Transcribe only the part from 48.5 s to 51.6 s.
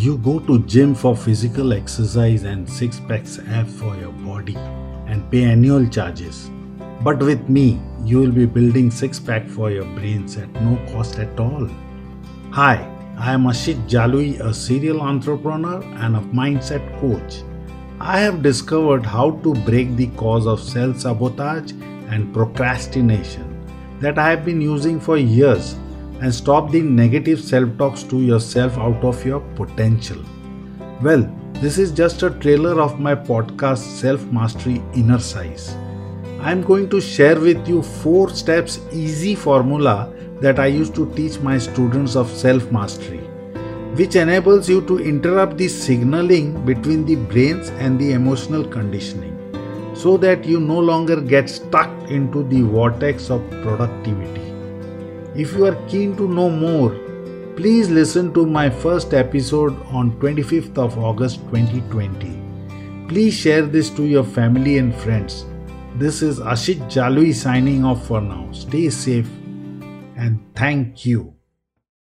conditioning so that you no longer get